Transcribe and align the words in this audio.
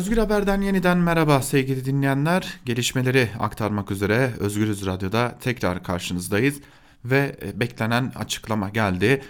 Özgür 0.00 0.16
Haber'den 0.16 0.60
yeniden 0.60 0.98
merhaba 0.98 1.42
sevgili 1.42 1.84
dinleyenler. 1.84 2.60
Gelişmeleri 2.64 3.28
aktarmak 3.38 3.90
üzere 3.90 4.30
Özgürüz 4.38 4.86
Radyo'da 4.86 5.38
tekrar 5.40 5.82
karşınızdayız 5.82 6.60
ve 7.04 7.36
e, 7.42 7.60
beklenen 7.60 8.12
açıklama 8.16 8.68
geldi. 8.68 9.22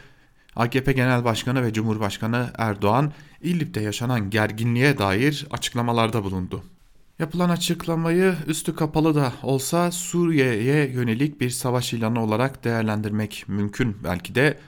AKP 0.56 0.93
Genel 0.93 1.25
Başkanı 1.25 1.62
ve 1.62 1.72
Cumhurbaşkanı 1.72 2.51
Erdoğan 2.59 3.12
İdlib'de 3.43 3.80
yaşanan 3.80 4.30
gerginliğe 4.30 4.98
dair 4.98 5.46
açıklamalarda 5.51 6.25
bulundu. 6.25 6.62
Yapılan 7.18 7.50
açıklamayı 7.50 8.34
üstü 8.46 8.77
kapalı 8.77 9.14
da 9.14 9.32
olsa 9.43 9.93
Suriye'ye 9.93 10.91
yönelik 10.91 11.41
bir 11.41 11.50
savaş 11.50 11.93
ilanı 11.93 12.23
olarak 12.23 12.64
değerlendirmek 12.64 13.45
mümkün 13.48 13.96
belki 14.05 14.34
de. 14.34 14.59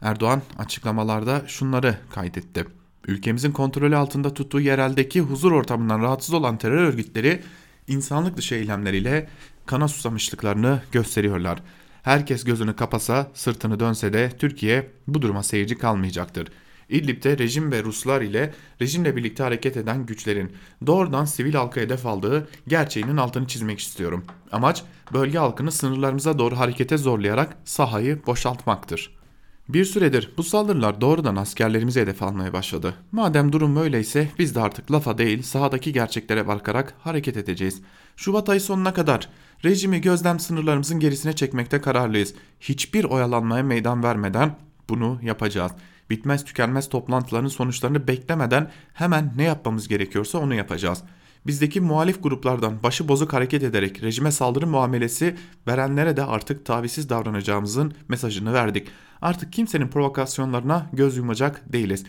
Erdoğan 0.00 0.42
açıklamalarda 0.58 1.42
şunları 1.46 1.98
kaydetti. 2.10 2.83
Ülkemizin 3.08 3.52
kontrolü 3.52 3.96
altında 3.96 4.34
tuttuğu 4.34 4.60
yereldeki 4.60 5.20
huzur 5.20 5.52
ortamından 5.52 6.02
rahatsız 6.02 6.34
olan 6.34 6.58
terör 6.58 6.76
örgütleri 6.76 7.42
insanlık 7.88 8.36
dışı 8.36 8.54
eylemleriyle 8.54 9.28
kana 9.66 9.88
susamışlıklarını 9.88 10.82
gösteriyorlar. 10.92 11.62
Herkes 12.02 12.44
gözünü 12.44 12.76
kapasa, 12.76 13.30
sırtını 13.34 13.80
dönse 13.80 14.12
de 14.12 14.30
Türkiye 14.38 14.90
bu 15.06 15.22
duruma 15.22 15.42
seyirci 15.42 15.78
kalmayacaktır. 15.78 16.48
İdlib'de 16.88 17.38
rejim 17.38 17.72
ve 17.72 17.82
Ruslar 17.82 18.22
ile 18.22 18.54
rejimle 18.82 19.16
birlikte 19.16 19.42
hareket 19.42 19.76
eden 19.76 20.06
güçlerin 20.06 20.52
doğrudan 20.86 21.24
sivil 21.24 21.54
halka 21.54 21.80
hedef 21.80 22.06
aldığı 22.06 22.48
gerçeğinin 22.68 23.16
altını 23.16 23.46
çizmek 23.46 23.78
istiyorum. 23.78 24.24
Amaç 24.52 24.82
bölge 25.12 25.38
halkını 25.38 25.72
sınırlarımıza 25.72 26.38
doğru 26.38 26.58
harekete 26.58 26.96
zorlayarak 26.96 27.56
sahayı 27.64 28.26
boşaltmaktır. 28.26 29.23
Bir 29.68 29.84
süredir 29.84 30.30
bu 30.36 30.42
saldırılar 30.42 31.00
doğrudan 31.00 31.36
askerlerimizi 31.36 32.00
hedef 32.00 32.22
almaya 32.22 32.52
başladı. 32.52 32.94
Madem 33.12 33.52
durum 33.52 33.76
böyleyse 33.76 34.28
biz 34.38 34.54
de 34.54 34.60
artık 34.60 34.92
lafa 34.92 35.18
değil 35.18 35.42
sahadaki 35.42 35.92
gerçeklere 35.92 36.46
bakarak 36.46 36.94
hareket 37.00 37.36
edeceğiz. 37.36 37.82
Şubat 38.16 38.48
ayı 38.48 38.60
sonuna 38.60 38.94
kadar 38.94 39.28
rejimi 39.64 40.00
gözlem 40.00 40.40
sınırlarımızın 40.40 41.00
gerisine 41.00 41.32
çekmekte 41.32 41.80
kararlıyız. 41.80 42.34
Hiçbir 42.60 43.04
oyalanmaya 43.04 43.62
meydan 43.62 44.02
vermeden 44.02 44.56
bunu 44.88 45.18
yapacağız. 45.22 45.72
Bitmez 46.10 46.44
tükenmez 46.44 46.88
toplantıların 46.88 47.48
sonuçlarını 47.48 48.08
beklemeden 48.08 48.70
hemen 48.94 49.32
ne 49.36 49.42
yapmamız 49.42 49.88
gerekiyorsa 49.88 50.38
onu 50.38 50.54
yapacağız. 50.54 51.02
Bizdeki 51.46 51.80
muhalif 51.80 52.22
gruplardan 52.22 52.82
başı 52.82 53.08
bozuk 53.08 53.32
hareket 53.32 53.62
ederek 53.62 54.02
rejime 54.02 54.32
saldırı 54.32 54.66
muamelesi 54.66 55.36
verenlere 55.68 56.16
de 56.16 56.22
artık 56.24 56.66
tavizsiz 56.66 57.08
davranacağımızın 57.08 57.92
mesajını 58.08 58.52
verdik. 58.52 58.88
Artık 59.22 59.52
kimsenin 59.52 59.88
provokasyonlarına 59.88 60.90
göz 60.92 61.16
yumacak 61.16 61.72
değiliz. 61.72 62.04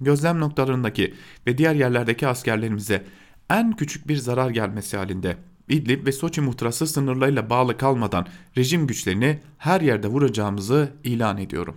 Gözlem 0.00 0.40
noktalarındaki 0.40 1.14
ve 1.46 1.58
diğer 1.58 1.74
yerlerdeki 1.74 2.28
askerlerimize 2.28 3.04
en 3.50 3.76
küçük 3.76 4.08
bir 4.08 4.16
zarar 4.16 4.50
gelmesi 4.50 4.96
halinde 4.96 5.36
İdlib 5.68 6.06
ve 6.06 6.12
Soçi 6.12 6.40
muhtırası 6.40 6.86
sınırlarıyla 6.86 7.50
bağlı 7.50 7.76
kalmadan 7.76 8.26
rejim 8.56 8.86
güçlerini 8.86 9.40
her 9.58 9.80
yerde 9.80 10.08
vuracağımızı 10.08 10.92
ilan 11.04 11.38
ediyorum. 11.38 11.76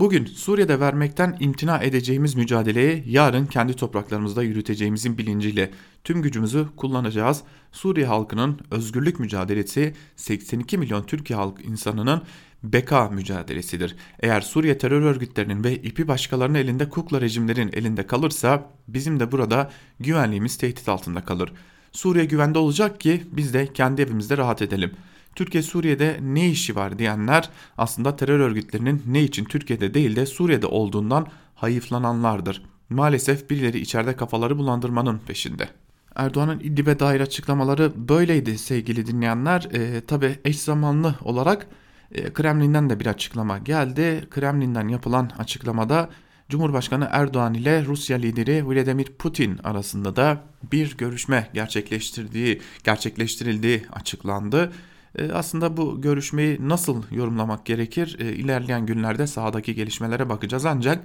Bugün 0.00 0.26
Suriye'de 0.26 0.80
vermekten 0.80 1.36
imtina 1.40 1.78
edeceğimiz 1.78 2.34
mücadeleyi 2.34 3.04
yarın 3.06 3.46
kendi 3.46 3.74
topraklarımızda 3.74 4.42
yürüteceğimizin 4.42 5.18
bilinciyle 5.18 5.70
tüm 6.04 6.22
gücümüzü 6.22 6.66
kullanacağız. 6.76 7.42
Suriye 7.72 8.06
halkının 8.06 8.60
özgürlük 8.70 9.20
mücadelesi 9.20 9.94
82 10.16 10.78
milyon 10.78 11.02
Türkiye 11.02 11.38
halk 11.38 11.64
insanının 11.64 12.22
beka 12.62 13.08
mücadelesidir. 13.08 13.96
Eğer 14.20 14.40
Suriye 14.40 14.78
terör 14.78 15.02
örgütlerinin 15.02 15.64
ve 15.64 15.76
ipi 15.76 16.08
başkalarının 16.08 16.58
elinde 16.58 16.88
kukla 16.88 17.20
rejimlerin 17.20 17.70
elinde 17.72 18.06
kalırsa 18.06 18.70
bizim 18.88 19.20
de 19.20 19.32
burada 19.32 19.70
güvenliğimiz 19.98 20.56
tehdit 20.56 20.88
altında 20.88 21.24
kalır. 21.24 21.52
Suriye 21.92 22.24
güvende 22.24 22.58
olacak 22.58 23.00
ki 23.00 23.22
biz 23.32 23.54
de 23.54 23.72
kendi 23.72 24.02
evimizde 24.02 24.36
rahat 24.36 24.62
edelim. 24.62 24.92
Türkiye 25.34 25.62
Suriye'de 25.62 26.18
ne 26.22 26.48
işi 26.48 26.76
var 26.76 26.98
diyenler 26.98 27.48
aslında 27.78 28.16
terör 28.16 28.40
örgütlerinin 28.40 29.02
ne 29.06 29.22
için 29.22 29.44
Türkiye'de 29.44 29.94
değil 29.94 30.16
de 30.16 30.26
Suriye'de 30.26 30.66
olduğundan 30.66 31.26
hayıflananlardır. 31.54 32.62
Maalesef 32.90 33.50
birileri 33.50 33.78
içeride 33.78 34.16
kafaları 34.16 34.58
bulandırmanın 34.58 35.18
peşinde. 35.18 35.68
Erdoğan'ın 36.14 36.60
İdlib'e 36.60 36.98
dair 36.98 37.20
açıklamaları 37.20 38.08
böyleydi 38.08 38.58
sevgili 38.58 39.06
dinleyenler. 39.06 39.68
E, 39.72 40.00
Tabi 40.00 40.38
eş 40.44 40.60
zamanlı 40.60 41.14
olarak 41.22 41.66
e, 42.12 42.32
Kremlin'den 42.32 42.90
de 42.90 43.00
bir 43.00 43.06
açıklama 43.06 43.58
geldi. 43.58 44.26
Kremlin'den 44.30 44.88
yapılan 44.88 45.30
açıklamada 45.38 46.08
Cumhurbaşkanı 46.48 47.08
Erdoğan 47.10 47.54
ile 47.54 47.84
Rusya 47.84 48.18
lideri 48.18 48.68
Vladimir 48.68 49.06
Putin 49.18 49.58
arasında 49.64 50.16
da 50.16 50.40
bir 50.72 50.96
görüşme 50.96 51.50
gerçekleştirdiği 51.54 52.60
gerçekleştirildiği 52.84 53.82
açıklandı. 53.92 54.72
E, 55.18 55.32
aslında 55.32 55.76
bu 55.76 56.00
görüşmeyi 56.00 56.68
nasıl 56.68 57.02
yorumlamak 57.10 57.66
gerekir? 57.66 58.16
E, 58.20 58.32
ilerleyen 58.32 58.86
günlerde 58.86 59.26
sahadaki 59.26 59.74
gelişmelere 59.74 60.28
bakacağız 60.28 60.66
ancak 60.66 61.04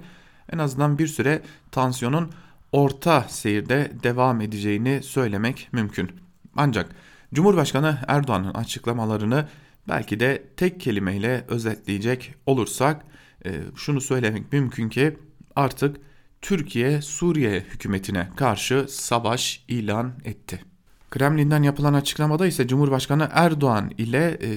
en 0.52 0.58
azından 0.58 0.98
bir 0.98 1.06
süre 1.06 1.42
tansiyonun 1.70 2.30
orta 2.72 3.22
seyirde 3.28 3.92
devam 4.02 4.40
edeceğini 4.40 5.02
söylemek 5.02 5.68
mümkün. 5.72 6.10
Ancak 6.56 6.90
Cumhurbaşkanı 7.34 7.98
Erdoğan'ın 8.08 8.54
açıklamalarını 8.54 9.48
belki 9.88 10.20
de 10.20 10.42
tek 10.56 10.80
kelimeyle 10.80 11.44
özetleyecek 11.48 12.34
olursak 12.46 13.04
e, 13.46 13.50
şunu 13.76 14.00
söylemek 14.00 14.52
mümkün 14.52 14.88
ki 14.88 15.16
artık 15.56 15.96
Türkiye 16.42 17.02
Suriye 17.02 17.60
hükümetine 17.60 18.28
karşı 18.36 18.86
savaş 18.88 19.64
ilan 19.68 20.12
etti. 20.24 20.75
Kremlin'den 21.10 21.62
yapılan 21.62 21.94
açıklamada 21.94 22.46
ise 22.46 22.68
Cumhurbaşkanı 22.68 23.28
Erdoğan 23.32 23.90
ile 23.98 24.38
e, 24.42 24.48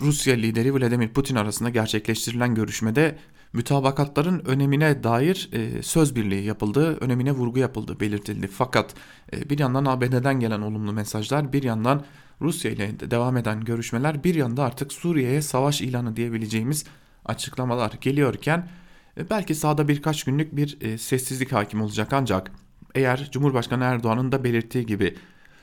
Rusya 0.00 0.34
lideri 0.34 0.74
Vladimir 0.74 1.08
Putin 1.08 1.36
arasında 1.36 1.70
gerçekleştirilen 1.70 2.54
görüşmede 2.54 3.18
mütabakatların 3.52 4.42
önemine 4.46 5.02
dair 5.02 5.50
e, 5.52 5.82
söz 5.82 6.16
birliği 6.16 6.44
yapıldığı, 6.44 6.96
önemine 6.96 7.32
vurgu 7.32 7.58
yapıldığı 7.58 8.00
belirtildi. 8.00 8.46
Fakat 8.46 8.94
e, 9.32 9.50
bir 9.50 9.58
yandan 9.58 9.84
ABD'den 9.84 10.40
gelen 10.40 10.60
olumlu 10.60 10.92
mesajlar, 10.92 11.52
bir 11.52 11.62
yandan 11.62 12.04
Rusya 12.40 12.70
ile 12.70 13.10
devam 13.10 13.36
eden 13.36 13.64
görüşmeler, 13.64 14.24
bir 14.24 14.34
yanda 14.34 14.64
artık 14.64 14.92
Suriye'ye 14.92 15.42
savaş 15.42 15.80
ilanı 15.80 16.16
diyebileceğimiz 16.16 16.84
açıklamalar 17.24 17.92
geliyorken 18.00 18.68
e, 19.18 19.30
belki 19.30 19.54
sahada 19.54 19.88
birkaç 19.88 20.24
günlük 20.24 20.56
bir 20.56 20.78
e, 20.80 20.98
sessizlik 20.98 21.52
hakim 21.52 21.82
olacak 21.82 22.12
ancak 22.12 22.52
eğer 22.94 23.28
Cumhurbaşkanı 23.32 23.84
Erdoğan'ın 23.84 24.32
da 24.32 24.44
belirttiği 24.44 24.86
gibi 24.86 25.14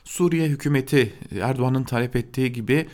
Suriye 0.04 0.48
hükümeti 0.48 1.14
Erdoğan'ın 1.42 1.84
talep 1.84 2.16
ettiği 2.16 2.54
gibi 2.54 2.88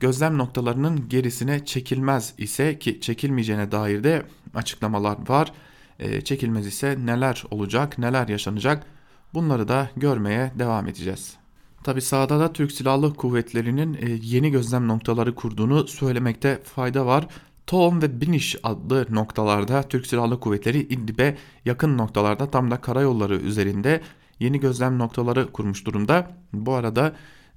gözlem 0.00 0.38
noktalarının 0.38 1.08
gerisine 1.08 1.64
çekilmez 1.64 2.34
ise 2.38 2.78
ki 2.78 3.00
çekilmeyeceğine 3.00 3.72
dair 3.72 4.04
de 4.04 4.22
açıklamalar 4.54 5.16
var. 5.28 5.52
E, 5.98 6.20
çekilmez 6.20 6.66
ise 6.66 6.96
neler 7.04 7.44
olacak, 7.50 7.98
neler 7.98 8.28
yaşanacak 8.28 8.86
bunları 9.34 9.68
da 9.68 9.90
görmeye 9.96 10.52
devam 10.58 10.88
edeceğiz. 10.88 11.36
Tabi 11.84 12.02
sahada 12.02 12.40
da 12.40 12.52
Türk 12.52 12.72
Silahlı 12.72 13.14
Kuvvetleri'nin 13.14 13.94
e, 13.94 14.18
yeni 14.22 14.50
gözlem 14.50 14.88
noktaları 14.88 15.34
kurduğunu 15.34 15.86
söylemekte 15.88 16.60
fayda 16.64 17.06
var. 17.06 17.26
Toğum 17.66 18.02
ve 18.02 18.20
Biniş 18.20 18.56
adlı 18.62 19.06
noktalarda 19.10 19.82
Türk 19.82 20.06
Silahlı 20.06 20.40
Kuvvetleri 20.40 20.78
İdlib'e 20.78 21.36
yakın 21.64 21.98
noktalarda 21.98 22.50
tam 22.50 22.70
da 22.70 22.80
karayolları 22.80 23.36
üzerinde 23.36 24.00
yeni 24.40 24.60
gözlem 24.60 24.98
noktaları 24.98 25.52
kurmuş 25.52 25.86
durumda. 25.86 26.30
Bu 26.52 26.74
arada 26.74 27.12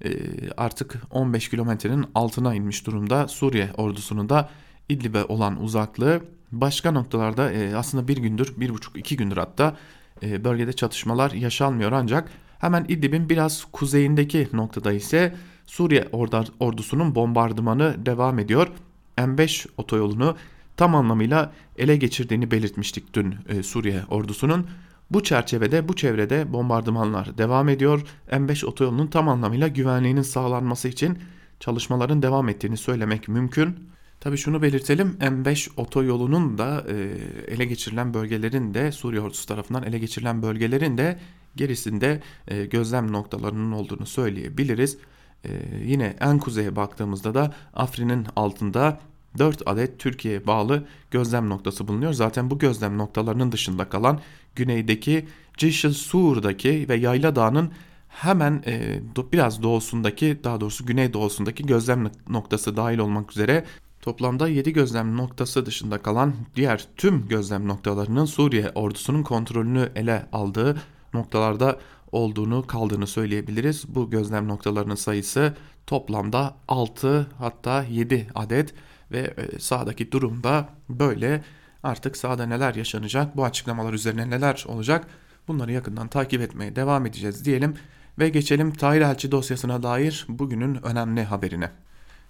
e, 0.06 0.10
artık 0.58 1.02
15 1.10 1.50
kilometrenin 1.50 2.06
altına 2.16 2.56
inmiş 2.56 2.86
durumda 2.88 3.28
Suriye 3.28 3.70
ordusunun 3.78 4.30
da 4.30 4.50
İdlib'e 4.90 5.24
olan 5.24 5.64
uzaklığı. 5.64 6.22
Başka 6.52 6.92
noktalarda 6.92 7.52
e, 7.52 7.76
aslında 7.76 8.08
bir 8.08 8.18
gündür, 8.18 8.54
bir 8.58 8.70
buçuk 8.70 8.98
iki 8.98 9.18
gündür 9.18 9.38
hatta 9.38 9.78
e, 10.24 10.44
bölgede 10.44 10.74
çatışmalar 10.74 11.32
yaşanmıyor 11.32 11.92
ancak 11.92 12.32
hemen 12.60 12.86
İdlib'in 12.88 13.30
biraz 13.30 13.66
kuzeyindeki 13.72 14.48
noktada 14.54 14.94
ise 14.94 15.36
Suriye 15.66 16.08
ordusunun 16.60 17.16
bombardımanı 17.16 18.06
devam 18.06 18.40
ediyor. 18.40 18.68
M5 19.18 19.68
otoyolunu 19.78 20.36
tam 20.78 20.96
anlamıyla 20.96 21.54
ele 21.78 21.96
geçirdiğini 21.96 22.52
belirtmiştik 22.52 23.14
dün 23.14 23.36
Suriye 23.64 24.04
ordusunun. 24.10 24.68
Bu 25.12 25.24
çerçevede 25.24 25.88
bu 25.88 25.96
çevrede 25.96 26.54
bombardımanlar 26.54 27.38
devam 27.38 27.70
ediyor. 27.70 28.02
M5 28.32 28.66
otoyolunun 28.66 29.08
tam 29.08 29.30
anlamıyla 29.30 29.68
güvenliğinin 29.68 30.22
sağlanması 30.22 30.88
için 30.88 31.18
çalışmaların 31.60 32.22
devam 32.22 32.50
ettiğini 32.50 32.78
söylemek 32.78 33.28
mümkün. 33.28 33.76
Tabi 34.20 34.38
şunu 34.38 34.62
belirtelim 34.62 35.18
M5 35.20 35.70
otoyolunun 35.78 36.58
da 36.58 36.86
e, 36.90 36.94
ele 37.54 37.66
geçirilen 37.66 38.14
bölgelerin 38.14 38.74
de 38.74 38.92
Suriye 38.92 39.22
ordusu 39.22 39.46
tarafından 39.46 39.84
ele 39.84 40.00
geçirilen 40.00 40.42
bölgelerin 40.42 40.98
de 40.98 41.20
gerisinde 41.56 42.22
e, 42.48 42.66
gözlem 42.66 43.12
noktalarının 43.12 43.72
olduğunu 43.72 44.06
söyleyebiliriz. 44.06 44.98
E, 45.46 45.50
yine 45.86 46.16
en 46.20 46.40
kuzeye 46.40 46.76
baktığımızda 46.76 47.34
da 47.34 47.54
Afrin'in 47.74 48.28
altında 48.36 49.00
4 49.38 49.62
adet 49.66 50.00
Türkiye'ye 50.00 50.48
bağlı 50.48 50.86
gözlem 51.12 51.50
noktası 51.50 51.88
bulunuyor. 51.88 52.14
Zaten 52.14 52.50
bu 52.50 52.60
gözlem 52.60 52.98
noktalarının 52.98 53.52
dışında 53.52 53.90
kalan 53.90 54.20
güneydeki 54.56 55.28
Cişil 55.58 55.94
Sur'daki 55.94 56.86
ve 56.90 56.96
Yayla 56.96 57.36
Dağı'nın 57.36 57.72
hemen 58.08 58.64
e, 58.66 59.02
biraz 59.34 59.64
doğusundaki 59.64 60.40
daha 60.44 60.62
doğrusu 60.62 60.86
güney 60.86 61.14
doğusundaki 61.14 61.66
gözlem 61.66 62.12
noktası 62.30 62.78
dahil 62.78 62.98
olmak 62.98 63.32
üzere 63.32 63.66
toplamda 64.02 64.48
7 64.48 64.74
gözlem 64.74 65.18
noktası 65.18 65.66
dışında 65.66 65.98
kalan 65.98 66.34
diğer 66.56 66.88
tüm 66.98 67.28
gözlem 67.28 67.68
noktalarının 67.68 68.26
Suriye 68.26 68.72
ordusunun 68.76 69.24
kontrolünü 69.24 69.90
ele 69.96 70.26
aldığı 70.32 70.78
noktalarda 71.14 71.80
olduğunu 72.12 72.68
kaldığını 72.68 73.08
söyleyebiliriz. 73.08 73.96
Bu 73.96 74.10
gözlem 74.10 74.48
noktalarının 74.48 74.96
sayısı 74.96 75.54
toplamda 75.88 76.56
6 76.68 77.28
hatta 77.38 77.84
7 77.84 78.28
adet 78.36 78.74
ve 79.12 79.20
e, 79.20 79.60
sağdaki 79.60 80.12
durumda 80.12 80.70
böyle 80.90 81.44
artık 81.84 82.18
sahada 82.18 82.46
neler 82.46 82.76
yaşanacak 82.76 83.38
bu 83.38 83.46
açıklamalar 83.46 83.94
üzerine 83.94 84.30
neler 84.30 84.66
olacak 84.68 85.08
bunları 85.48 85.72
yakından 85.72 86.08
takip 86.08 86.42
etmeye 86.42 86.76
devam 86.76 87.06
edeceğiz 87.06 87.46
diyelim 87.46 87.76
ve 88.20 88.30
geçelim 88.30 88.74
Tahir 88.74 89.02
Elçi 89.02 89.32
dosyasına 89.32 89.84
dair 89.84 90.26
bugünün 90.30 90.86
önemli 90.86 91.24
haberine. 91.24 91.72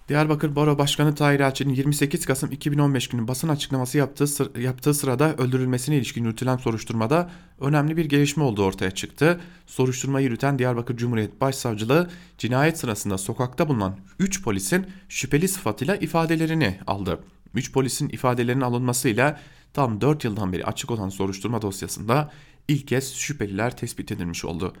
Diyarbakır 0.08 0.56
Baro 0.56 0.78
Başkanı 0.78 1.14
Tahir 1.14 1.40
Elçi'nin 1.40 1.74
28 1.74 2.26
Kasım 2.26 2.52
2015 2.52 3.08
günü 3.08 3.28
basın 3.28 3.48
açıklaması 3.48 3.98
yaptığı, 3.98 4.26
sır, 4.26 4.56
yaptığı 4.56 4.94
sırada 4.94 5.36
öldürülmesine 5.36 5.96
ilişkin 5.96 6.24
yürütülen 6.24 6.56
soruşturmada 6.56 7.30
önemli 7.60 7.96
bir 7.96 8.04
gelişme 8.04 8.44
olduğu 8.44 8.64
ortaya 8.64 8.90
çıktı. 8.90 9.40
Soruşturma 9.66 10.20
yürüten 10.20 10.58
Diyarbakır 10.58 10.96
Cumhuriyet 10.96 11.40
Başsavcılığı 11.40 12.10
cinayet 12.38 12.78
sırasında 12.78 13.18
sokakta 13.18 13.68
bulunan 13.68 13.96
3 14.18 14.42
polisin 14.42 14.86
şüpheli 15.08 15.48
sıfatıyla 15.48 15.96
ifadelerini 15.96 16.78
aldı. 16.86 17.20
3 17.54 17.72
polisin 17.72 18.08
ifadelerinin 18.08 18.62
alınmasıyla 18.62 19.40
tam 19.72 20.00
4 20.00 20.24
yıldan 20.24 20.52
beri 20.52 20.64
açık 20.64 20.90
olan 20.90 21.08
soruşturma 21.08 21.62
dosyasında 21.62 22.32
ilk 22.68 22.88
kez 22.88 23.14
şüpheliler 23.14 23.76
tespit 23.76 24.12
edilmiş 24.12 24.44
oldu. 24.44 24.74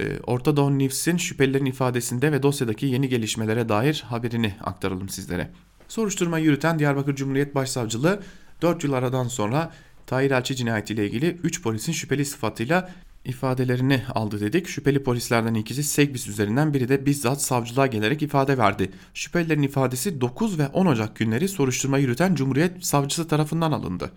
Ee, 0.00 0.18
Orta 0.26 0.56
Doğu 0.56 0.78
News'in 0.78 1.16
şüphelilerin 1.16 1.64
ifadesinde 1.64 2.32
ve 2.32 2.42
dosyadaki 2.42 2.86
yeni 2.86 3.08
gelişmelere 3.08 3.68
dair 3.68 4.04
haberini 4.08 4.54
aktaralım 4.60 5.08
sizlere. 5.08 5.50
Soruşturma 5.88 6.38
yürüten 6.38 6.78
Diyarbakır 6.78 7.14
Cumhuriyet 7.16 7.54
Başsavcılığı 7.54 8.22
4 8.62 8.84
yıl 8.84 8.92
aradan 8.92 9.28
sonra 9.28 9.72
Tahir 10.06 10.30
Elçi 10.30 10.56
cinayetiyle 10.56 11.06
ilgili 11.06 11.26
3 11.42 11.62
polisin 11.62 11.92
şüpheli 11.92 12.24
sıfatıyla 12.24 12.90
ifadelerini 13.26 14.02
aldı 14.14 14.40
dedik. 14.40 14.68
Şüpheli 14.68 15.02
polislerden 15.02 15.54
ikisi 15.54 15.82
Segbis 15.82 16.28
üzerinden 16.28 16.74
biri 16.74 16.88
de 16.88 17.06
bizzat 17.06 17.42
savcılığa 17.42 17.86
gelerek 17.86 18.22
ifade 18.22 18.58
verdi. 18.58 18.90
Şüphelilerin 19.14 19.62
ifadesi 19.62 20.20
9 20.20 20.58
ve 20.58 20.68
10 20.68 20.86
Ocak 20.86 21.16
günleri 21.16 21.48
soruşturma 21.48 21.98
yürüten 21.98 22.34
Cumhuriyet 22.34 22.86
Savcısı 22.86 23.28
tarafından 23.28 23.72
alındı. 23.72 24.12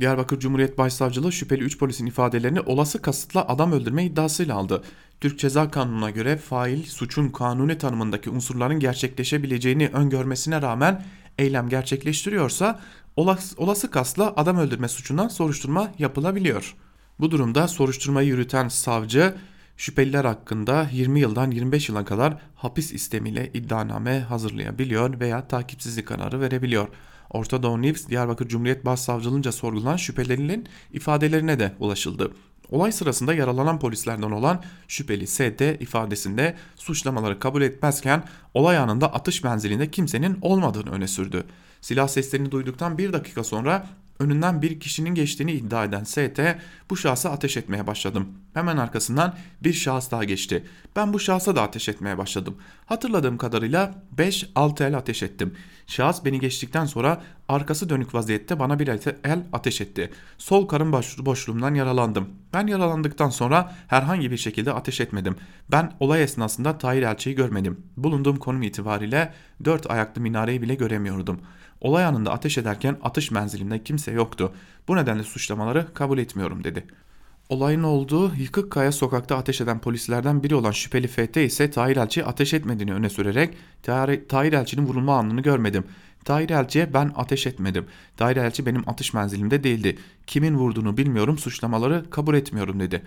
Diyarbakır 0.00 0.38
Cumhuriyet 0.38 0.78
Başsavcılığı 0.78 1.32
şüpheli 1.32 1.62
3 1.62 1.78
polisin 1.78 2.06
ifadelerini 2.06 2.60
olası 2.60 3.02
kasıtla 3.02 3.48
adam 3.48 3.72
öldürme 3.72 4.04
iddiasıyla 4.04 4.56
aldı. 4.56 4.82
Türk 5.20 5.38
Ceza 5.38 5.70
Kanunu'na 5.70 6.10
göre 6.10 6.36
fail 6.36 6.82
suçun 6.82 7.28
kanuni 7.28 7.78
tanımındaki 7.78 8.30
unsurların 8.30 8.80
gerçekleşebileceğini 8.80 9.88
öngörmesine 9.88 10.62
rağmen 10.62 11.04
eylem 11.38 11.68
gerçekleştiriyorsa 11.68 12.80
olası, 13.16 13.62
olası 13.62 13.90
kasla 13.90 14.32
adam 14.36 14.58
öldürme 14.58 14.88
suçundan 14.88 15.28
soruşturma 15.28 15.92
yapılabiliyor. 15.98 16.74
Bu 17.20 17.30
durumda 17.30 17.68
soruşturmayı 17.68 18.28
yürüten 18.28 18.68
savcı 18.68 19.34
şüpheliler 19.76 20.24
hakkında 20.24 20.88
20 20.92 21.20
yıldan 21.20 21.50
25 21.50 21.88
yıla 21.88 22.04
kadar 22.04 22.38
hapis 22.54 22.92
istemiyle 22.92 23.50
iddianame 23.54 24.20
hazırlayabiliyor 24.20 25.20
veya 25.20 25.48
takipsizlik 25.48 26.08
kararı 26.08 26.40
verebiliyor. 26.40 26.88
Orta 27.30 27.62
Doğu 27.62 27.82
News 27.82 28.08
Diyarbakır 28.08 28.48
Cumhuriyet 28.48 28.84
Başsavcılığınca 28.84 29.52
sorgulanan 29.52 29.96
şüphelilerin 29.96 30.68
ifadelerine 30.92 31.58
de 31.58 31.74
ulaşıldı. 31.78 32.30
Olay 32.70 32.92
sırasında 32.92 33.34
yaralanan 33.34 33.78
polislerden 33.78 34.30
olan 34.30 34.62
şüpheli 34.88 35.26
ST 35.26 35.60
ifadesinde 35.80 36.56
suçlamaları 36.76 37.38
kabul 37.38 37.62
etmezken 37.62 38.24
olay 38.54 38.78
anında 38.78 39.14
atış 39.14 39.44
menzilinde 39.44 39.90
kimsenin 39.90 40.38
olmadığını 40.42 40.90
öne 40.90 41.08
sürdü. 41.08 41.44
Silah 41.80 42.08
seslerini 42.08 42.50
duyduktan 42.50 42.98
bir 42.98 43.12
dakika 43.12 43.44
sonra 43.44 43.86
önünden 44.18 44.62
bir 44.62 44.80
kişinin 44.80 45.14
geçtiğini 45.14 45.52
iddia 45.52 45.84
eden 45.84 46.04
ST 46.04 46.40
bu 46.90 46.96
şahsa 46.96 47.30
ateş 47.30 47.56
etmeye 47.56 47.86
başladım. 47.86 48.28
Hemen 48.54 48.76
arkasından 48.76 49.34
bir 49.62 49.72
şahıs 49.72 50.10
daha 50.10 50.24
geçti. 50.24 50.64
Ben 50.96 51.12
bu 51.12 51.20
şahsa 51.20 51.56
da 51.56 51.62
ateş 51.62 51.88
etmeye 51.88 52.18
başladım. 52.18 52.56
Hatırladığım 52.86 53.38
kadarıyla 53.38 53.94
5-6 54.16 54.84
el 54.84 54.96
ateş 54.96 55.22
ettim. 55.22 55.54
Şahıs 55.86 56.24
beni 56.24 56.40
geçtikten 56.40 56.86
sonra 56.86 57.22
arkası 57.48 57.88
dönük 57.88 58.14
vaziyette 58.14 58.58
bana 58.58 58.78
bir 58.78 58.88
el 59.24 59.42
ateş 59.52 59.80
etti. 59.80 60.10
Sol 60.38 60.68
karın 60.68 60.92
boşluğumdan 61.18 61.74
yaralandım. 61.74 62.28
Ben 62.52 62.66
yaralandıktan 62.66 63.30
sonra 63.30 63.74
herhangi 63.88 64.30
bir 64.30 64.36
şekilde 64.36 64.72
ateş 64.72 65.00
etmedim. 65.00 65.36
Ben 65.70 65.92
olay 66.00 66.22
esnasında 66.22 66.78
Tahir 66.78 67.02
Elçi'yi 67.02 67.36
görmedim. 67.36 67.82
Bulunduğum 67.96 68.36
konum 68.36 68.62
itibariyle 68.62 69.32
dört 69.64 69.90
ayaklı 69.90 70.22
minareyi 70.22 70.62
bile 70.62 70.74
göremiyordum. 70.74 71.40
Olay 71.84 72.04
anında 72.04 72.32
ateş 72.32 72.58
ederken 72.58 72.96
atış 73.02 73.30
menzilimde 73.30 73.82
kimse 73.82 74.12
yoktu. 74.12 74.52
Bu 74.88 74.96
nedenle 74.96 75.22
suçlamaları 75.22 75.94
kabul 75.94 76.18
etmiyorum 76.18 76.64
dedi. 76.64 76.84
Olayın 77.48 77.82
olduğu 77.82 78.34
yıkık 78.34 78.72
kaya 78.72 78.92
sokakta 78.92 79.36
ateş 79.36 79.60
eden 79.60 79.78
polislerden 79.78 80.42
biri 80.42 80.54
olan 80.54 80.70
şüpheli 80.70 81.08
FT 81.08 81.36
ise 81.36 81.70
Tahir 81.70 81.96
Elçi 81.96 82.24
ateş 82.24 82.54
etmediğini 82.54 82.94
öne 82.94 83.10
sürerek 83.10 83.56
Tahir 84.28 84.52
Elçi'nin 84.52 84.86
vurulma 84.86 85.18
anını 85.18 85.40
görmedim. 85.40 85.84
Tahir 86.24 86.50
Elçi'ye 86.50 86.94
ben 86.94 87.12
ateş 87.16 87.46
etmedim. 87.46 87.86
Tahir 88.16 88.36
Elçi 88.36 88.66
benim 88.66 88.88
atış 88.88 89.14
menzilimde 89.14 89.64
değildi. 89.64 89.98
Kimin 90.26 90.54
vurduğunu 90.54 90.96
bilmiyorum 90.96 91.38
suçlamaları 91.38 92.10
kabul 92.10 92.34
etmiyorum 92.34 92.80
dedi. 92.80 93.02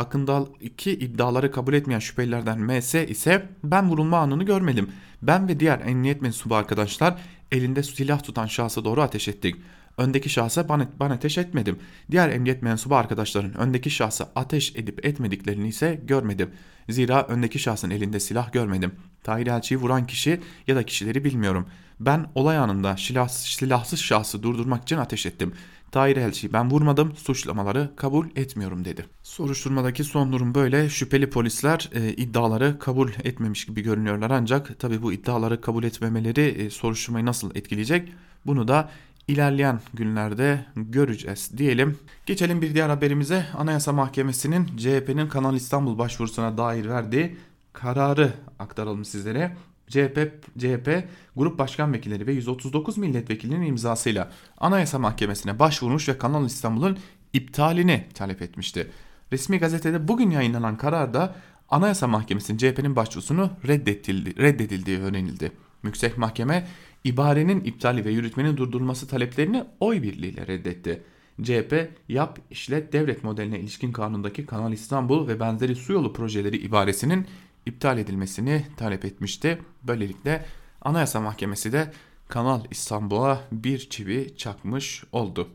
Hakkında 0.00 0.46
iki 0.60 0.90
iddiaları 0.92 1.52
kabul 1.52 1.74
etmeyen 1.74 1.98
şüphelilerden 1.98 2.60
MS 2.60 2.94
ise 2.94 3.48
ben 3.64 3.90
vurulma 3.90 4.18
anını 4.18 4.44
görmedim. 4.44 4.90
Ben 5.22 5.48
ve 5.48 5.60
diğer 5.60 5.80
emniyet 5.80 6.22
mensubu 6.22 6.54
arkadaşlar 6.54 7.18
elinde 7.52 7.82
silah 7.82 8.22
tutan 8.22 8.46
şahsa 8.46 8.84
doğru 8.84 9.02
ateş 9.02 9.28
ettik. 9.28 9.56
Öndeki 9.98 10.28
şahsa 10.28 10.68
ben, 10.68 10.88
ben 11.00 11.10
ateş 11.10 11.38
etmedim. 11.38 11.78
Diğer 12.10 12.28
emniyet 12.28 12.62
mensubu 12.62 12.96
arkadaşların 12.96 13.54
öndeki 13.54 13.90
şahsa 13.90 14.32
ateş 14.34 14.76
edip 14.76 15.06
etmediklerini 15.06 15.68
ise 15.68 16.00
görmedim. 16.04 16.50
Zira 16.88 17.26
öndeki 17.26 17.58
şahsın 17.58 17.90
elinde 17.90 18.20
silah 18.20 18.52
görmedim. 18.52 18.92
Tahir 19.22 19.46
Elçi'yi 19.46 19.80
vuran 19.80 20.06
kişi 20.06 20.40
ya 20.66 20.76
da 20.76 20.82
kişileri 20.82 21.24
bilmiyorum. 21.24 21.66
Ben 22.00 22.26
olay 22.34 22.58
anında 22.58 22.96
silah, 22.96 23.28
silahsız 23.28 24.00
şahsı 24.00 24.42
durdurmak 24.42 24.82
için 24.82 24.96
ateş 24.96 25.26
ettim. 25.26 25.52
Tahir 25.92 26.16
Elçi'yi 26.16 26.52
ben 26.52 26.70
vurmadım, 26.70 27.16
suçlamaları 27.16 27.90
kabul 27.96 28.26
etmiyorum 28.36 28.84
dedi. 28.84 29.06
Soruşturmadaki 29.22 30.04
son 30.04 30.32
durum 30.32 30.54
böyle. 30.54 30.88
Şüpheli 30.88 31.30
polisler 31.30 31.90
e, 31.94 32.12
iddiaları 32.12 32.78
kabul 32.78 33.10
etmemiş 33.24 33.64
gibi 33.64 33.82
görünüyorlar 33.82 34.30
ancak 34.30 34.78
tabi 34.78 35.02
bu 35.02 35.12
iddiaları 35.12 35.60
kabul 35.60 35.84
etmemeleri 35.84 36.40
e, 36.40 36.70
soruşturmayı 36.70 37.26
nasıl 37.26 37.50
etkileyecek? 37.54 38.12
Bunu 38.46 38.68
da 38.68 38.90
ilerleyen 39.28 39.80
günlerde 39.94 40.66
göreceğiz 40.76 41.50
diyelim. 41.58 41.98
Geçelim 42.26 42.62
bir 42.62 42.74
diğer 42.74 42.88
haberimize. 42.88 43.46
Anayasa 43.58 43.92
Mahkemesi'nin 43.92 44.66
CHP'nin 44.76 45.28
Kanal 45.28 45.54
İstanbul 45.56 45.98
başvurusuna 45.98 46.58
dair 46.58 46.88
verdiği 46.88 47.36
kararı 47.72 48.32
aktaralım 48.58 49.04
sizlere. 49.04 49.56
CHP, 49.90 50.18
CHP 50.58 51.04
Grup 51.36 51.58
Başkan 51.58 51.92
Vekilleri 51.92 52.26
ve 52.26 52.32
139 52.32 52.98
milletvekilinin 52.98 53.66
imzasıyla 53.66 54.32
Anayasa 54.58 54.98
Mahkemesi'ne 54.98 55.58
başvurmuş 55.58 56.08
ve 56.08 56.18
Kanal 56.18 56.46
İstanbul'un 56.46 56.98
iptalini 57.32 58.06
talep 58.14 58.42
etmişti. 58.42 58.90
Resmi 59.32 59.58
gazetede 59.58 60.08
bugün 60.08 60.30
yayınlanan 60.30 60.76
kararda 60.76 61.34
Anayasa 61.68 62.06
Mahkemesi'nin 62.06 62.58
CHP'nin 62.58 62.96
başvurusunu 62.96 63.50
reddedildi, 63.68 64.36
reddedildiği 64.42 64.98
öğrenildi. 64.98 65.52
Yüksek 65.84 66.18
Mahkeme 66.18 66.66
ibarenin 67.04 67.64
iptali 67.64 68.04
ve 68.04 68.10
yürütmenin 68.10 68.56
durdurulması 68.56 69.08
taleplerini 69.08 69.64
oy 69.80 70.02
birliğiyle 70.02 70.46
reddetti. 70.46 71.02
CHP 71.42 71.90
yap 72.08 72.38
işlet 72.50 72.92
devlet 72.92 73.24
modeline 73.24 73.60
ilişkin 73.60 73.92
kanundaki 73.92 74.46
Kanal 74.46 74.72
İstanbul 74.72 75.28
ve 75.28 75.40
benzeri 75.40 75.76
su 75.76 75.92
yolu 75.92 76.12
projeleri 76.12 76.56
ibaresinin 76.56 77.26
iptal 77.70 77.98
edilmesini 77.98 78.66
talep 78.76 79.04
etmişti. 79.04 79.58
Böylelikle 79.82 80.44
Anayasa 80.82 81.20
Mahkemesi 81.20 81.72
de 81.72 81.92
Kanal 82.28 82.64
İstanbul'a 82.70 83.40
bir 83.52 83.78
çivi 83.90 84.36
çakmış 84.36 85.04
oldu. 85.12 85.48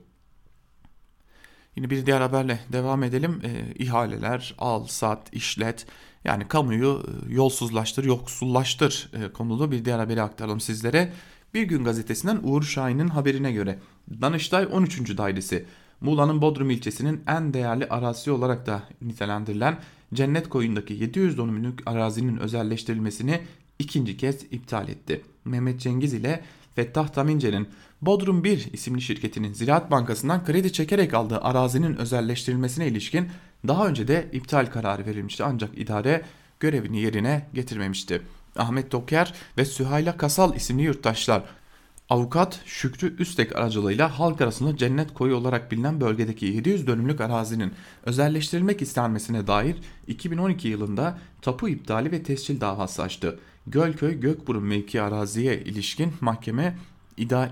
Yine 1.75 1.89
bir 1.89 2.05
diğer 2.05 2.22
haberle 2.22 2.60
devam 2.72 3.03
edelim. 3.03 3.41
E, 3.43 3.74
ihaleler, 3.84 4.55
al, 4.57 4.88
sat, 4.88 5.34
işlet 5.34 5.86
yani 6.24 6.48
kamuyu 6.48 7.03
e, 7.07 7.34
yolsuzlaştır, 7.34 8.03
yoksullaştır 8.03 9.12
e, 9.13 9.34
konulu 9.34 9.72
bir 9.72 9.86
diğer 9.86 10.00
haberi 10.00 10.22
aktaralım 10.22 10.60
sizlere. 10.60 11.13
Bir 11.53 11.63
gün 11.63 11.84
gazetesinden 11.84 12.39
Uğur 12.43 12.63
Şahin'in 12.63 13.07
haberine 13.07 13.51
göre 13.51 13.79
Danıştay 14.22 14.67
13. 14.72 15.17
dairesi 15.17 15.65
Muğla'nın 16.01 16.41
Bodrum 16.41 16.69
ilçesinin 16.69 17.24
en 17.27 17.53
değerli 17.53 17.88
arazisi 17.88 18.31
olarak 18.31 18.65
da 18.65 18.84
nitelendirilen 19.01 19.79
Cennet 20.15 20.50
Koyun'daki 20.50 20.93
700 20.93 21.38
dönümlük 21.38 21.79
arazinin 21.86 22.38
özelleştirilmesini 22.38 23.41
ikinci 23.79 24.17
kez 24.17 24.43
iptal 24.51 24.89
etti. 24.89 25.22
Mehmet 25.45 25.79
Cengiz 25.79 26.13
ile 26.13 26.41
Fettah 26.75 27.07
Tamince'nin 27.07 27.67
Bodrum 28.01 28.43
1 28.43 28.74
isimli 28.74 29.01
şirketinin 29.01 29.53
Ziraat 29.53 29.91
Bankası'ndan 29.91 30.45
kredi 30.45 30.74
çekerek 30.74 31.13
aldığı 31.13 31.41
arazinin 31.41 31.95
özelleştirilmesine 31.95 32.88
ilişkin 32.88 33.29
daha 33.67 33.88
önce 33.88 34.07
de 34.07 34.29
iptal 34.31 34.65
kararı 34.65 35.05
verilmişti 35.05 35.43
ancak 35.43 35.77
idare 35.77 36.22
görevini 36.60 37.01
yerine 37.01 37.48
getirmemişti. 37.53 38.22
Ahmet 38.55 38.91
Dokyer 38.91 39.34
ve 39.57 39.65
Sühayla 39.65 40.17
Kasal 40.17 40.55
isimli 40.55 40.84
yurttaşlar 40.84 41.43
Avukat 42.09 42.59
Şükrü 42.65 43.15
Üstek 43.19 43.55
aracılığıyla 43.55 44.19
halk 44.19 44.41
arasında 44.41 44.77
cennet 44.77 45.13
koyu 45.13 45.35
olarak 45.35 45.71
bilinen 45.71 46.01
bölgedeki 46.01 46.45
700 46.45 46.88
dönümlük 46.88 47.21
arazinin 47.21 47.74
özelleştirilmek 48.05 48.81
istenmesine 48.81 49.47
dair 49.47 49.75
2012 50.07 50.67
yılında 50.67 51.17
tapu 51.41 51.69
iptali 51.69 52.12
ve 52.12 52.24
tescil 52.24 52.62
davası 52.62 53.03
açtı. 53.03 53.39
Gölköy 53.67 54.19
Gökburun 54.19 54.63
mevki 54.63 55.01
araziye 55.01 55.59
ilişkin 55.62 56.13
mahkeme 56.21 56.77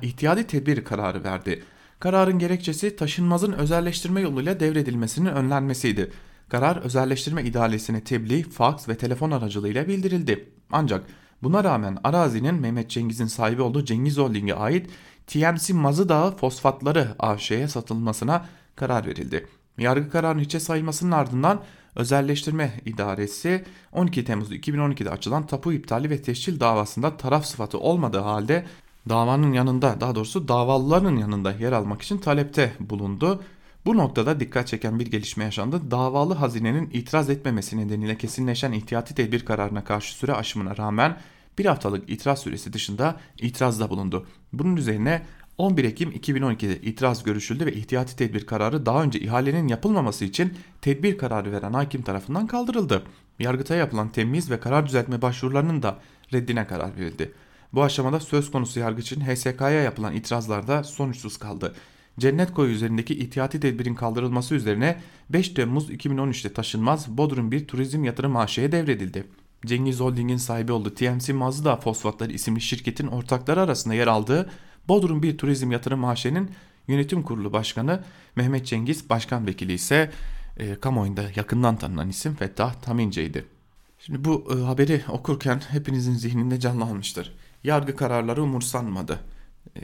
ihtiyadi 0.02 0.48
tedbir 0.48 0.84
kararı 0.84 1.24
verdi. 1.24 1.64
Kararın 2.00 2.40
gerekçesi 2.40 2.96
taşınmazın 2.96 3.52
özelleştirme 3.52 4.22
yoluyla 4.22 4.60
devredilmesinin 4.60 5.30
önlenmesiydi. 5.30 6.12
Karar 6.50 6.78
özelleştirme 6.78 7.44
idaresine 7.44 8.04
tebliğ, 8.04 8.44
faks 8.44 8.90
ve 8.90 8.96
telefon 8.96 9.32
aracılığıyla 9.32 9.88
bildirildi. 9.88 10.50
Ancak 10.72 11.06
buna 11.44 11.64
rağmen 11.64 11.98
arazinin 12.04 12.56
Mehmet 12.56 12.90
Cengiz'in 12.90 13.26
sahibi 13.26 13.62
olduğu 13.62 13.86
Cengiz 13.86 14.18
Holding'e 14.18 14.56
ait 14.56 14.90
TMC 15.28 15.74
Mazıdağı 15.74 16.38
Fosfatları 16.38 17.16
AŞ'ye 17.20 17.68
satılmasına 17.68 18.46
karar 18.76 19.06
verildi. 19.06 19.48
Yargı 19.78 20.10
kararının 20.10 20.42
hiçe 20.42 20.60
sayılmasının 20.60 21.12
ardından 21.12 21.62
Özelleştirme 21.96 22.82
İdaresi 22.86 23.64
12 23.92 24.26
Temmuz 24.26 24.52
2012'de 24.52 25.10
açılan 25.10 25.48
tapu 25.48 25.74
iptali 25.74 26.10
ve 26.10 26.22
teşkil 26.22 26.60
davasında 26.60 27.18
taraf 27.18 27.46
sıfatı 27.46 27.80
olmadığı 27.80 28.20
halde 28.20 28.66
davanın 29.10 29.54
yanında 29.54 30.02
daha 30.02 30.16
doğrusu 30.16 30.48
davalıların 30.48 31.16
yanında 31.16 31.52
yer 31.52 31.72
almak 31.72 32.02
için 32.02 32.18
talepte 32.18 32.74
bulundu. 32.80 33.44
Bu 33.86 33.98
noktada 33.98 34.40
dikkat 34.40 34.68
çeken 34.68 35.00
bir 35.00 35.12
gelişme 35.12 35.44
yaşandı. 35.44 35.92
Davalı 35.92 36.34
hazinenin 36.34 36.90
itiraz 36.94 37.30
etmemesi 37.30 37.78
nedeniyle 37.78 38.18
kesinleşen 38.18 38.72
ihtiyati 38.72 39.16
tedbir 39.16 39.46
kararına 39.46 39.84
karşı 39.84 40.16
süre 40.16 40.34
aşımına 40.34 40.78
rağmen 40.78 41.18
bir 41.58 41.66
haftalık 41.66 42.10
itiraz 42.10 42.40
süresi 42.40 42.74
dışında 42.74 43.20
itirazda 43.38 43.90
bulundu. 43.90 44.28
Bunun 44.54 44.76
üzerine 44.76 45.22
11 45.58 45.84
Ekim 45.84 46.12
2012'de 46.12 46.82
itiraz 46.82 47.24
görüşüldü 47.24 47.66
ve 47.66 47.74
ihtiyati 47.74 48.16
tedbir 48.16 48.46
kararı 48.46 48.86
daha 48.86 49.04
önce 49.04 49.20
ihalenin 49.20 49.68
yapılmaması 49.68 50.26
için 50.26 50.54
tedbir 50.82 51.18
kararı 51.18 51.52
veren 51.52 51.74
hakim 51.74 52.02
tarafından 52.02 52.48
kaldırıldı. 52.48 53.04
Yargıtay'a 53.40 53.80
yapılan 53.80 54.10
temiz 54.10 54.52
ve 54.52 54.60
karar 54.60 54.86
düzeltme 54.86 55.22
başvurularının 55.22 55.84
da 55.84 56.00
reddine 56.34 56.68
karar 56.68 56.98
verildi. 56.98 57.32
Bu 57.74 57.84
aşamada 57.84 58.20
söz 58.20 58.52
konusu 58.52 58.80
yargıçın 58.80 59.22
HSK'ya 59.22 59.82
yapılan 59.82 60.14
itirazlar 60.14 60.68
da 60.68 60.84
sonuçsuz 60.84 61.38
kaldı. 61.38 61.76
Cennet 62.20 62.54
Koyu 62.54 62.72
üzerindeki 62.72 63.20
ihtiyati 63.20 63.60
tedbirin 63.60 63.96
kaldırılması 63.96 64.56
üzerine 64.56 65.02
5 65.30 65.50
Temmuz 65.50 65.90
2013'te 65.90 66.54
taşınmaz 66.54 67.18
Bodrum 67.18 67.52
bir 67.52 67.68
turizm 67.68 68.04
yatırım 68.04 68.38
AŞ'ye 68.38 68.72
devredildi. 68.72 69.28
Cengiz 69.66 70.00
Holding'in 70.00 70.38
sahibi 70.38 70.72
olduğu 70.72 70.94
TMC 70.94 71.34
Mazda 71.34 71.76
Fosfatları 71.76 72.32
isimli 72.32 72.62
şirketin 72.62 73.08
ortakları 73.08 73.62
arasında 73.62 73.94
yer 73.94 74.08
aldığı 74.08 74.50
Bodrum 74.88 75.24
bir 75.24 75.38
turizm 75.38 75.72
yatırım 75.72 76.06
AŞ'nin 76.06 76.52
yönetim 76.88 77.24
kurulu 77.24 77.54
başkanı 77.54 78.04
Mehmet 78.36 78.66
Cengiz, 78.66 79.10
başkan 79.10 79.48
vekili 79.48 79.74
ise 79.74 80.12
e, 80.58 80.76
kamuoyunda 80.76 81.24
yakından 81.36 81.78
tanınan 81.78 82.10
isim 82.10 82.36
Fettah 82.36 82.74
Tamince'ydi. 82.74 83.46
Şimdi 84.00 84.26
bu 84.26 84.48
e, 84.54 84.64
haberi 84.64 85.02
okurken 85.10 85.62
hepinizin 85.70 86.14
zihninde 86.14 86.60
canlanmıştır. 86.60 87.36
Yargı 87.64 87.96
kararları 87.96 88.44
umursanmadı. 88.44 89.20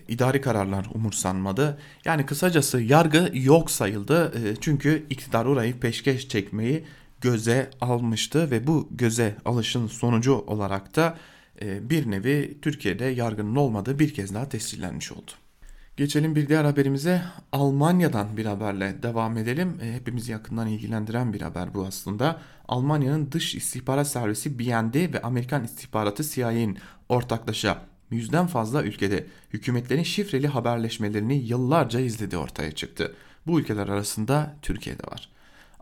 İdari 0.07 0.41
kararlar 0.41 0.87
umursanmadı. 0.93 1.77
Yani 2.05 2.25
kısacası 2.25 2.81
yargı 2.81 3.31
yok 3.33 3.71
sayıldı. 3.71 4.33
E, 4.35 4.55
çünkü 4.61 5.05
iktidar 5.09 5.45
orayı 5.45 5.79
peşkeş 5.79 6.27
çekmeyi 6.27 6.85
göze 7.21 7.69
almıştı 7.81 8.51
ve 8.51 8.67
bu 8.67 8.87
göze 8.91 9.35
alışın 9.45 9.87
sonucu 9.87 10.33
olarak 10.33 10.95
da 10.95 11.17
e, 11.61 11.89
bir 11.89 12.11
nevi 12.11 12.57
Türkiye'de 12.61 13.05
yargının 13.05 13.55
olmadığı 13.55 13.99
bir 13.99 14.13
kez 14.13 14.33
daha 14.33 14.49
tescillenmiş 14.49 15.11
oldu. 15.11 15.31
Geçelim 15.97 16.35
bir 16.35 16.47
diğer 16.47 16.63
haberimize. 16.63 17.21
Almanya'dan 17.51 18.37
bir 18.37 18.45
haberle 18.45 19.03
devam 19.03 19.37
edelim. 19.37 19.79
E, 19.81 19.93
hepimizi 19.93 20.31
yakından 20.31 20.67
ilgilendiren 20.67 21.33
bir 21.33 21.41
haber 21.41 21.73
bu 21.73 21.85
aslında. 21.85 22.41
Almanya'nın 22.67 23.31
dış 23.31 23.55
istihbarat 23.55 24.07
servisi 24.07 24.59
BND 24.59 25.13
ve 25.13 25.21
Amerikan 25.21 25.63
istihbaratı 25.63 26.23
CIA'nin 26.23 26.77
ortaklaşa 27.09 27.81
yüzden 28.15 28.47
fazla 28.47 28.83
ülkede 28.83 29.25
hükümetlerin 29.53 30.03
şifreli 30.03 30.47
haberleşmelerini 30.47 31.35
yıllarca 31.35 31.99
izlediği 31.99 32.41
ortaya 32.41 32.71
çıktı. 32.71 33.15
Bu 33.47 33.59
ülkeler 33.59 33.87
arasında 33.87 34.55
Türkiye'de 34.61 35.03
var. 35.03 35.29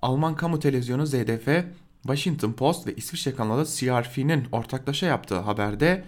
Alman 0.02 0.36
kamu 0.36 0.60
televizyonu 0.60 1.06
ZDF 1.06 1.48
Washington 2.02 2.54
Post 2.54 2.88
ve 2.88 2.96
İsviçre 2.96 3.36
kanalı 3.36 3.66
CRF'nin 3.66 4.46
ortaklaşa 4.52 5.06
yaptığı 5.06 5.40
haberde 5.40 6.04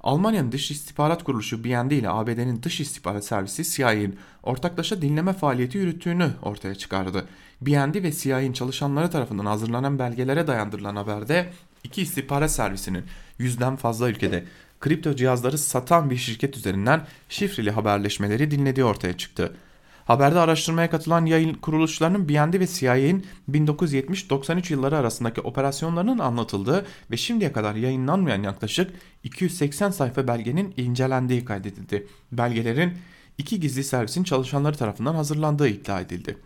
Almanya'nın 0.00 0.52
Dış 0.52 0.70
İstihbarat 0.70 1.24
Kuruluşu 1.24 1.64
BND 1.64 1.90
ile 1.90 2.08
ABD'nin 2.10 2.62
Dış 2.62 2.80
İstihbarat 2.80 3.24
Servisi 3.24 3.64
CIA'nin 3.64 4.18
ortaklaşa 4.42 5.02
dinleme 5.02 5.32
faaliyeti 5.32 5.78
yürüttüğünü 5.78 6.30
ortaya 6.42 6.74
çıkardı. 6.74 7.28
BND 7.60 8.02
ve 8.02 8.12
CIA'nin 8.12 8.52
çalışanları 8.52 9.10
tarafından 9.10 9.46
hazırlanan 9.46 9.98
belgelere 9.98 10.46
dayandırılan 10.46 10.96
haberde 10.96 11.52
iki 11.84 12.02
istihbarat 12.02 12.50
servisinin 12.50 13.04
yüzden 13.38 13.76
fazla 13.76 14.08
ülkede 14.10 14.44
kripto 14.80 15.16
cihazları 15.16 15.58
satan 15.58 16.10
bir 16.10 16.16
şirket 16.16 16.56
üzerinden 16.56 17.06
şifreli 17.28 17.70
haberleşmeleri 17.70 18.50
dinlediği 18.50 18.84
ortaya 18.84 19.16
çıktı. 19.16 19.56
Haberde 20.04 20.38
araştırmaya 20.38 20.90
katılan 20.90 21.26
yayın 21.26 21.54
kuruluşlarının 21.54 22.28
BND 22.28 22.60
ve 22.60 22.66
CIA'nin 22.66 23.26
1970-93 23.50 24.72
yılları 24.72 24.96
arasındaki 24.96 25.40
operasyonlarının 25.40 26.18
anlatıldığı 26.18 26.86
ve 27.10 27.16
şimdiye 27.16 27.52
kadar 27.52 27.74
yayınlanmayan 27.74 28.42
yaklaşık 28.42 28.90
280 29.24 29.90
sayfa 29.90 30.28
belgenin 30.28 30.74
incelendiği 30.76 31.44
kaydedildi. 31.44 32.06
Belgelerin 32.32 32.92
iki 33.38 33.60
gizli 33.60 33.84
servisin 33.84 34.24
çalışanları 34.24 34.76
tarafından 34.76 35.14
hazırlandığı 35.14 35.68
iddia 35.68 36.00
edildi. 36.00 36.36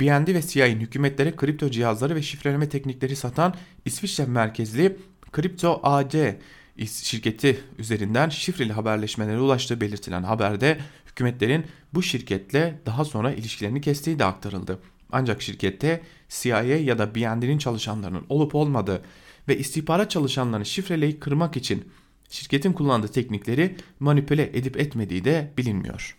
BND 0.00 0.28
ve 0.28 0.42
CIA'nin 0.42 0.80
hükümetlere 0.80 1.36
kripto 1.36 1.70
cihazları 1.70 2.14
ve 2.14 2.22
şifreleme 2.22 2.68
teknikleri 2.68 3.16
satan 3.16 3.54
İsviçre 3.84 4.24
merkezli 4.24 4.96
Kripto 5.32 5.80
AC 5.82 6.38
şirketi 6.86 7.60
üzerinden 7.78 8.28
şifreli 8.28 8.72
haberleşmelere 8.72 9.40
ulaştığı 9.40 9.80
belirtilen 9.80 10.22
haberde 10.22 10.78
hükümetlerin 11.06 11.66
bu 11.94 12.02
şirketle 12.02 12.80
daha 12.86 13.04
sonra 13.04 13.32
ilişkilerini 13.32 13.80
kestiği 13.80 14.18
de 14.18 14.24
aktarıldı. 14.24 14.78
Ancak 15.12 15.42
şirkette 15.42 16.00
CIA 16.28 16.62
ya 16.62 16.98
da 16.98 17.14
BND'nin 17.14 17.58
çalışanlarının 17.58 18.26
olup 18.28 18.54
olmadığı 18.54 19.02
ve 19.48 19.58
istihbarat 19.58 20.10
çalışanlarını 20.10 20.66
şifreleyip 20.66 21.20
kırmak 21.20 21.56
için 21.56 21.84
şirketin 22.28 22.72
kullandığı 22.72 23.08
teknikleri 23.08 23.76
manipüle 24.00 24.50
edip 24.54 24.76
etmediği 24.80 25.24
de 25.24 25.52
bilinmiyor. 25.58 26.17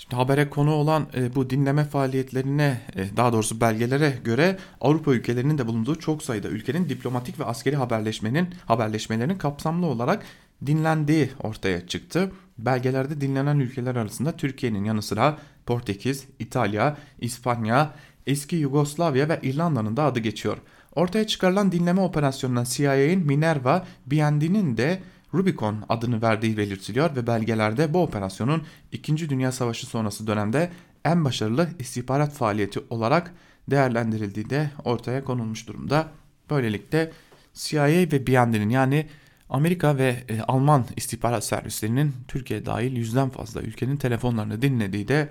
Şimdi 0.00 0.16
habere 0.16 0.50
konu 0.50 0.74
olan 0.74 1.06
e, 1.14 1.34
bu 1.34 1.50
dinleme 1.50 1.84
faaliyetlerine 1.84 2.80
e, 2.96 3.16
daha 3.16 3.32
doğrusu 3.32 3.60
belgelere 3.60 4.18
göre 4.24 4.58
Avrupa 4.80 5.12
ülkelerinin 5.12 5.58
de 5.58 5.66
bulunduğu 5.66 5.94
çok 5.94 6.22
sayıda 6.22 6.48
ülkenin 6.48 6.88
diplomatik 6.88 7.40
ve 7.40 7.44
askeri 7.44 7.76
haberleşmenin 7.76 8.48
haberleşmelerinin 8.66 9.38
kapsamlı 9.38 9.86
olarak 9.86 10.22
dinlendiği 10.66 11.30
ortaya 11.42 11.86
çıktı. 11.86 12.32
Belgelerde 12.58 13.20
dinlenen 13.20 13.58
ülkeler 13.58 13.96
arasında 13.96 14.36
Türkiye'nin 14.36 14.84
yanı 14.84 15.02
sıra 15.02 15.38
Portekiz, 15.66 16.24
İtalya, 16.38 16.96
İspanya, 17.18 17.94
eski 18.26 18.56
Yugoslavya 18.56 19.28
ve 19.28 19.38
İrlanda'nın 19.42 19.96
da 19.96 20.04
adı 20.04 20.20
geçiyor. 20.20 20.56
Ortaya 20.94 21.26
çıkarılan 21.26 21.72
dinleme 21.72 22.00
operasyonundan 22.00 22.64
CIA'nin 22.64 23.26
Minerva, 23.26 23.86
BND'nin 24.06 24.76
de 24.76 25.00
Rubicon 25.34 25.84
adını 25.88 26.22
verdiği 26.22 26.56
belirtiliyor 26.56 27.16
ve 27.16 27.26
belgelerde 27.26 27.94
bu 27.94 28.02
operasyonun 28.02 28.62
2. 28.92 29.28
Dünya 29.28 29.52
Savaşı 29.52 29.86
sonrası 29.86 30.26
dönemde 30.26 30.70
en 31.04 31.24
başarılı 31.24 31.68
istihbarat 31.78 32.32
faaliyeti 32.32 32.80
olarak 32.90 33.34
değerlendirildiği 33.70 34.50
de 34.50 34.70
ortaya 34.84 35.24
konulmuş 35.24 35.68
durumda. 35.68 36.08
Böylelikle 36.50 37.12
CIA 37.54 37.86
ve 37.86 38.26
BND'nin 38.26 38.70
yani 38.70 39.06
Amerika 39.50 39.98
ve 39.98 40.24
e, 40.28 40.40
Alman 40.40 40.84
istihbarat 40.96 41.44
servislerinin 41.44 42.14
Türkiye 42.28 42.66
dahil 42.66 42.96
yüzden 42.96 43.30
fazla 43.30 43.60
ülkenin 43.62 43.96
telefonlarını 43.96 44.62
dinlediği 44.62 45.08
de 45.08 45.28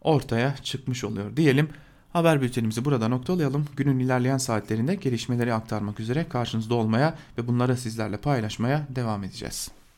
ortaya 0.00 0.56
çıkmış 0.56 1.04
oluyor 1.04 1.36
diyelim. 1.36 1.68
Haber 2.14 2.42
bültenimizi 2.42 2.84
burada 2.84 3.08
noktalayalım. 3.08 3.66
Günün 3.76 3.98
ilerleyen 3.98 4.38
saatlerinde 4.38 4.94
gelişmeleri 4.94 5.54
aktarmak 5.54 6.00
üzere 6.00 6.28
karşınızda 6.28 6.74
olmaya 6.74 7.14
ve 7.38 7.46
bunları 7.46 7.76
sizlerle 7.76 8.16
paylaşmaya 8.16 8.86
devam 8.88 9.24
edeceğiz. 9.24 9.70